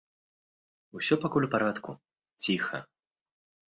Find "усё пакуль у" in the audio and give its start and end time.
1.01-1.53